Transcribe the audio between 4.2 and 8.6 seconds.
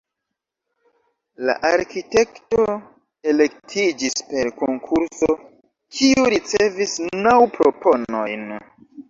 per konkurso, kiu ricevis naŭ proponojn.